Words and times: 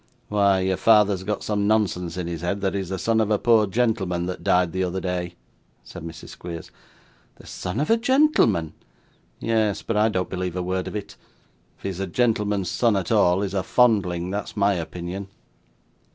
'Why, 0.29 0.61
your 0.61 0.77
father 0.77 1.13
has 1.13 1.23
got 1.23 1.43
some 1.43 1.67
nonsense 1.67 2.17
in 2.17 2.25
his 2.25 2.41
head 2.41 2.61
that 2.61 2.73
he's 2.73 2.89
the 2.89 2.97
son 2.97 3.21
of 3.21 3.29
a 3.29 3.37
poor 3.37 3.67
gentleman 3.67 4.25
that 4.25 4.43
died 4.43 4.71
the 4.71 4.83
other 4.83 4.99
day,' 4.99 5.35
said 5.83 6.01
Mrs. 6.01 6.29
Squeers. 6.29 6.71
'The 7.35 7.45
son 7.45 7.79
of 7.79 7.91
a 7.91 7.97
gentleman!' 7.97 8.73
'Yes; 9.39 9.83
but 9.83 9.95
I 9.97 10.09
don't 10.09 10.27
believe 10.27 10.55
a 10.55 10.63
word 10.63 10.87
of 10.87 10.95
it. 10.95 11.17
If 11.77 11.83
he's 11.83 11.99
a 11.99 12.07
gentleman's 12.07 12.71
son 12.71 12.95
at 12.97 13.11
all, 13.11 13.43
he's 13.43 13.53
a 13.53 13.61
fondling, 13.61 14.31
that's 14.31 14.57
my 14.57 14.73
opinion. 14.73 15.27